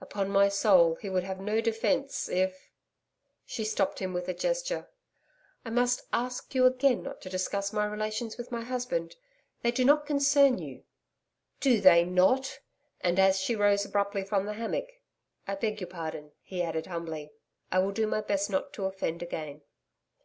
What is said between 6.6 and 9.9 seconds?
again not to discuss my relations with my husband; they do